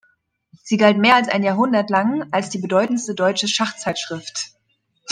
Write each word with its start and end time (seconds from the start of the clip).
Sie 0.63 0.77
galt 0.77 0.97
mehr 0.97 1.13
als 1.15 1.27
ein 1.29 1.43
Jahrhundert 1.43 1.91
lang 1.91 2.25
als 2.33 2.49
die 2.49 2.57
bedeutendste 2.57 3.13
deutsche 3.13 3.47
Schachzeitschrift. 3.47 4.47